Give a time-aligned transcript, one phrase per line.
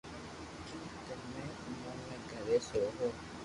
[1.07, 3.07] تمي اموني گھري سوھو